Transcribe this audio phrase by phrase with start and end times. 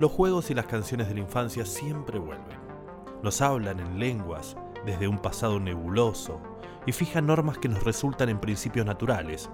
[0.00, 2.58] los juegos y las canciones de la infancia siempre vuelven.
[3.22, 6.40] Nos hablan en lenguas desde un pasado nebuloso
[6.86, 9.48] y fijan normas que nos resultan en principios naturales,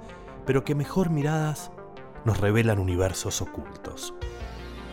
[0.47, 1.71] pero que mejor miradas
[2.25, 4.15] nos revelan universos ocultos.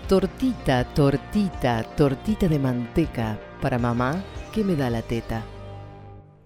[0.08, 4.24] Tortita, tortita, tortita de manteca para mamá
[4.54, 5.44] que me da la teta.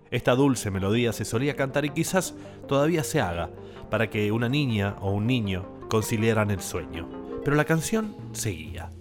[0.10, 2.36] Esta dulce melodía se solía cantar y quizás
[2.68, 3.50] todavía se haga
[3.90, 7.21] para que una niña o un niño conciliaran el sueño.
[7.44, 8.92] Pero la canción seguía.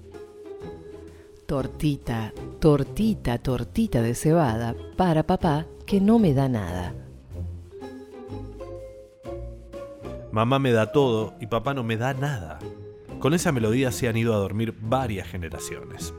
[1.46, 6.94] Tortita, tortita, tortita de cebada para papá que no me da nada.
[10.32, 12.60] Mamá me da todo y papá no me da nada.
[13.18, 16.14] Con esa melodía se han ido a dormir varias generaciones.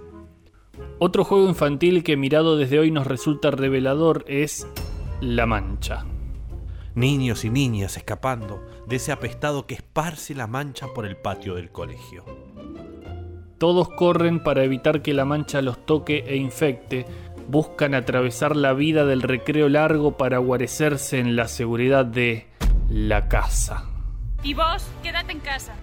[1.00, 4.68] Otro juego infantil que mirado desde hoy nos resulta revelador es
[5.22, 6.06] La Mancha.
[6.96, 11.72] Niños y niñas escapando de ese apestado que esparce la mancha por el patio del
[11.72, 12.26] colegio.
[13.58, 17.06] Todos corren para evitar que la mancha los toque e infecte,
[17.48, 22.48] buscan atravesar la vida del recreo largo para guarecerse en la seguridad de
[22.90, 23.86] la casa.
[24.44, 25.74] Y vos, quédate en casa.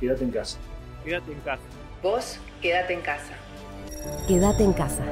[0.00, 0.58] Quédate en casa.
[1.04, 1.62] Quédate en casa.
[2.02, 3.34] Vos, quédate en casa.
[4.28, 5.04] Quédate en casa.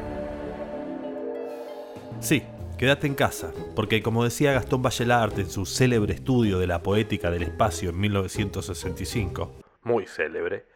[2.21, 2.43] Sí,
[2.83, 7.31] quédate en casa, porque como decía Gastón Bachelard en su célebre estudio de la poética
[7.31, 9.53] del espacio en 1965,
[9.85, 10.67] muy célebre,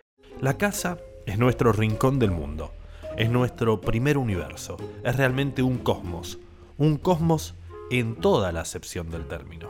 [0.40, 2.70] la casa es nuestro rincón del mundo,
[3.16, 6.38] es nuestro primer universo, es realmente un cosmos,
[6.78, 7.56] un cosmos
[7.90, 9.68] en toda la acepción del término.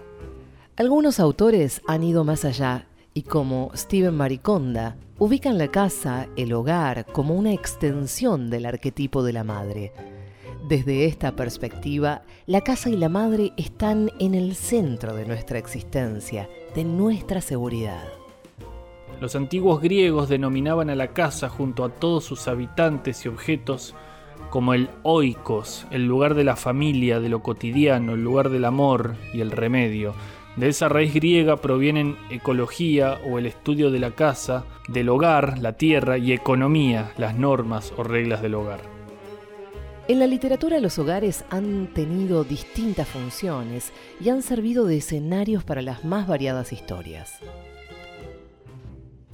[0.77, 7.07] Algunos autores han ido más allá y como Steven Mariconda, ubican la casa, el hogar,
[7.07, 9.95] como una extensión del arquetipo de la madre.
[10.69, 16.49] Desde esta perspectiva, la casa y la madre están en el centro de nuestra existencia,
[16.75, 18.03] de nuestra seguridad.
[19.21, 23.95] Los antiguos griegos denominaban a la casa junto a todos sus habitantes y objetos
[24.51, 29.15] como el oikos, el lugar de la familia, de lo cotidiano, el lugar del amor
[29.33, 30.15] y el remedio.
[30.57, 35.75] De esa raíz griega provienen ecología o el estudio de la casa, del hogar, la
[35.75, 38.96] tierra y economía, las normas o reglas del hogar.
[40.09, 45.83] En la literatura los hogares han tenido distintas funciones y han servido de escenarios para
[45.83, 47.41] las más variadas historias.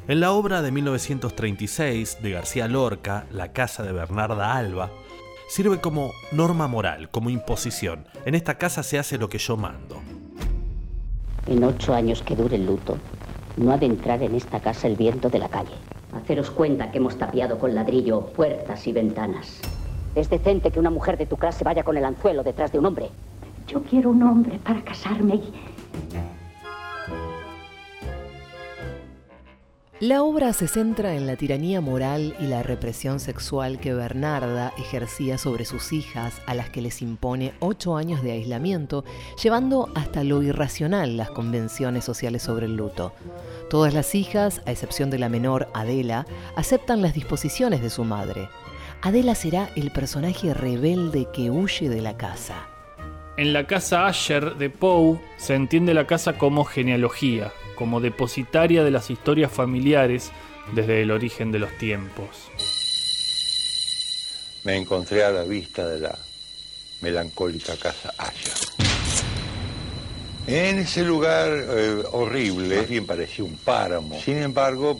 [0.08, 4.90] En la obra de 1936 de García Lorca, La casa de Bernarda Alba,
[5.46, 8.06] sirve como norma moral, como imposición.
[8.24, 10.00] En esta casa se hace lo que yo mando.
[11.48, 12.96] En ocho años que dure el luto,
[13.58, 15.74] no ha de entrar en esta casa el viento de la calle.
[16.14, 19.60] Haceros cuenta que hemos tapiado con ladrillo puertas y ventanas.
[20.14, 22.86] Es decente que una mujer de tu clase vaya con el anzuelo detrás de un
[22.86, 23.10] hombre.
[23.66, 25.52] Yo quiero un hombre para casarme y...
[30.02, 35.38] La obra se centra en la tiranía moral y la represión sexual que Bernarda ejercía
[35.38, 39.04] sobre sus hijas, a las que les impone ocho años de aislamiento,
[39.40, 43.12] llevando hasta lo irracional las convenciones sociales sobre el luto.
[43.70, 48.48] Todas las hijas, a excepción de la menor Adela, aceptan las disposiciones de su madre.
[49.04, 52.68] Adela será el personaje rebelde que huye de la casa.
[53.36, 58.92] En la casa Asher de Poe se entiende la casa como genealogía, como depositaria de
[58.92, 60.30] las historias familiares
[60.72, 62.48] desde el origen de los tiempos.
[64.62, 66.16] Me encontré a la vista de la
[67.00, 68.52] melancólica casa Asher.
[70.46, 74.20] En ese lugar eh, horrible, bien parecía un páramo.
[74.20, 74.96] Sin embargo,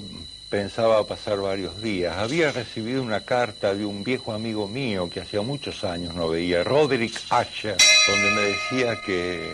[0.52, 2.14] pensaba pasar varios días.
[2.18, 6.62] Había recibido una carta de un viejo amigo mío que hacía muchos años no veía,
[6.62, 9.50] Roderick Asher, donde me decía que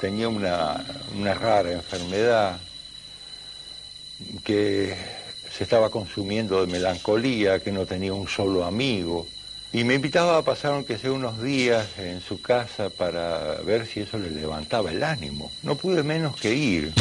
[0.00, 0.84] tenía una,
[1.16, 2.58] una rara enfermedad,
[4.42, 4.96] que
[5.52, 9.28] se estaba consumiendo de melancolía, que no tenía un solo amigo.
[9.72, 14.00] Y me invitaba a pasar aunque sea unos días en su casa para ver si
[14.00, 15.52] eso le levantaba el ánimo.
[15.62, 16.92] No pude menos que ir.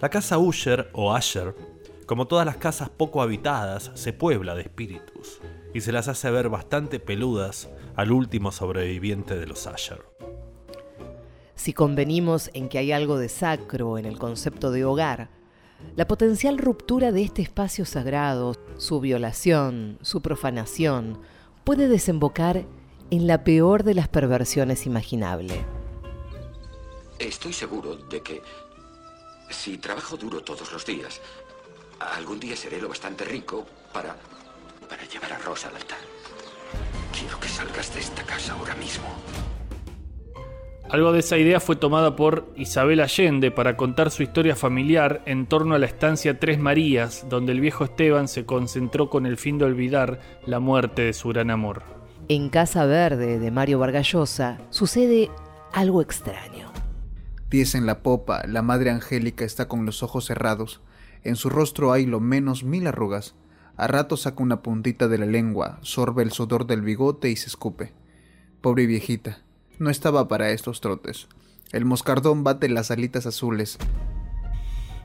[0.00, 1.54] La casa Usher o Asher,
[2.06, 5.40] como todas las casas poco habitadas, se puebla de espíritus
[5.74, 10.04] y se las hace ver bastante peludas al último sobreviviente de los Asher.
[11.56, 15.30] Si convenimos en que hay algo de sacro en el concepto de hogar,
[15.96, 21.20] la potencial ruptura de este espacio sagrado, su violación, su profanación,
[21.64, 22.64] puede desembocar
[23.10, 25.64] en la peor de las perversiones imaginable.
[27.18, 28.42] Estoy seguro de que
[29.50, 31.20] si trabajo duro todos los días,
[32.00, 34.16] algún día seré lo bastante rico para,
[34.88, 35.98] para llevar a Rosa al altar.
[37.18, 39.06] Quiero que salgas de esta casa ahora mismo.
[40.88, 45.46] Algo de esa idea fue tomada por Isabel Allende para contar su historia familiar en
[45.46, 49.58] torno a la estancia Tres Marías, donde el viejo Esteban se concentró con el fin
[49.58, 51.82] de olvidar la muerte de su gran amor.
[52.28, 55.28] En Casa Verde de Mario Vargallosa sucede
[55.72, 56.72] algo extraño.
[57.50, 60.80] Diez en la popa, la madre Angélica está con los ojos cerrados.
[61.26, 63.34] En su rostro hay lo menos mil arrugas.
[63.76, 67.48] A rato saca una puntita de la lengua, sorbe el sudor del bigote y se
[67.48, 67.94] escupe.
[68.60, 69.42] Pobre viejita,
[69.80, 71.26] no estaba para estos trotes.
[71.72, 73.76] El moscardón bate las alitas azules.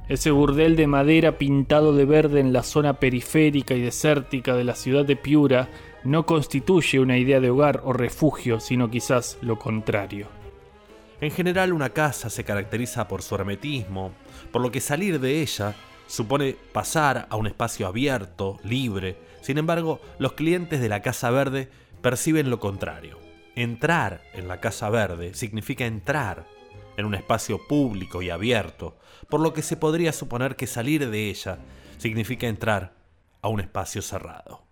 [0.10, 4.76] Ese burdel de madera pintado de verde en la zona periférica y desértica de la
[4.76, 5.70] ciudad de Piura
[6.04, 10.28] no constituye una idea de hogar o refugio, sino quizás lo contrario.
[11.20, 14.12] En general una casa se caracteriza por su hermetismo,
[14.52, 15.76] por lo que salir de ella
[16.12, 19.18] supone pasar a un espacio abierto, libre.
[19.42, 21.70] Sin embargo, los clientes de la Casa Verde
[22.02, 23.18] perciben lo contrario.
[23.56, 26.46] Entrar en la Casa Verde significa entrar
[26.98, 28.98] en un espacio público y abierto,
[29.30, 31.60] por lo que se podría suponer que salir de ella
[31.98, 32.94] significa entrar
[33.42, 34.66] a un espacio cerrado.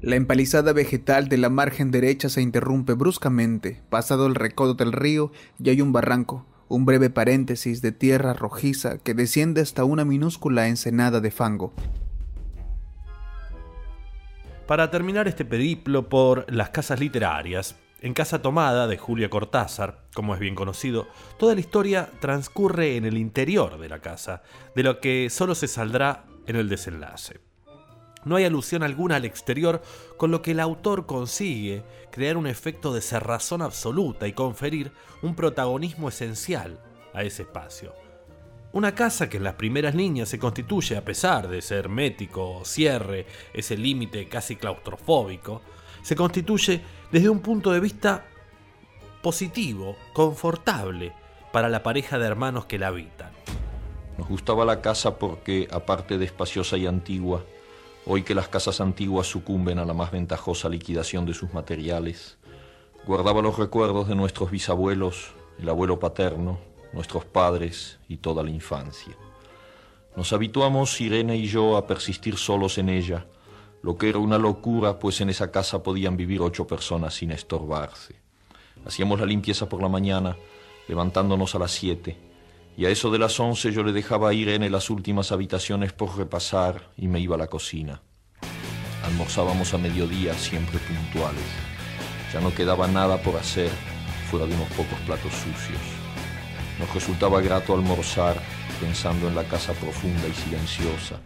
[0.00, 5.30] La empalizada vegetal de la margen derecha se interrumpe bruscamente, pasado el recodo del río
[5.60, 10.68] y hay un barranco, un breve paréntesis de tierra rojiza que desciende hasta una minúscula
[10.68, 11.74] ensenada de fango.
[14.66, 20.34] Para terminar este periplo por las casas literarias, en Casa Tomada de Julia Cortázar, como
[20.34, 21.08] es bien conocido,
[21.38, 24.42] toda la historia transcurre en el interior de la casa,
[24.74, 27.51] de lo que solo se saldrá en el desenlace.
[28.24, 29.82] No hay alusión alguna al exterior,
[30.16, 34.92] con lo que el autor consigue crear un efecto de cerrazón absoluta y conferir
[35.22, 36.78] un protagonismo esencial
[37.12, 37.94] a ese espacio.
[38.72, 42.64] Una casa que en las primeras líneas se constituye, a pesar de ser hermético o
[42.64, 45.60] cierre, ese límite casi claustrofóbico,
[46.02, 46.80] se constituye
[47.10, 48.24] desde un punto de vista
[49.20, 51.12] positivo, confortable
[51.52, 53.30] para la pareja de hermanos que la habitan.
[54.16, 57.44] Nos gustaba la casa porque, aparte de espaciosa y antigua,
[58.06, 62.38] hoy que las casas antiguas sucumben a la más ventajosa liquidación de sus materiales,
[63.06, 66.58] guardaba los recuerdos de nuestros bisabuelos, el abuelo paterno,
[66.92, 69.14] nuestros padres y toda la infancia.
[70.16, 73.26] Nos habituamos, Irene y yo, a persistir solos en ella,
[73.82, 78.14] lo que era una locura, pues en esa casa podían vivir ocho personas sin estorbarse.
[78.84, 80.36] Hacíamos la limpieza por la mañana,
[80.86, 82.16] levantándonos a las siete,
[82.76, 86.16] y a eso de las once yo le dejaba a Irene las últimas habitaciones por
[86.16, 88.00] repasar y me iba a la cocina.
[89.04, 91.44] Almorzábamos a mediodía, siempre puntuales.
[92.32, 93.70] Ya no quedaba nada por hacer,
[94.30, 95.80] fuera de unos pocos platos sucios.
[96.78, 98.40] Nos resultaba grato almorzar
[98.80, 101.20] pensando en la casa profunda y silenciosa.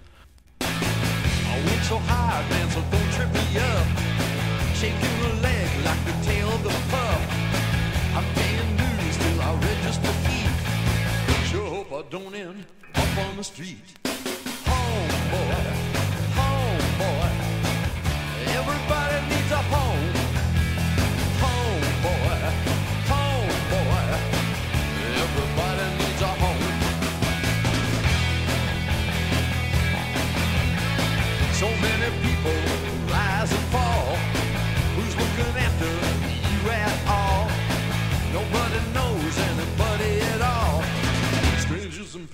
[12.10, 12.64] don't end
[12.94, 13.94] up on the street.
[14.04, 15.95] Homeboy.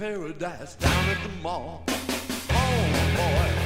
[0.03, 1.85] Paradise down at the mall.
[2.51, 3.62] Home, boy,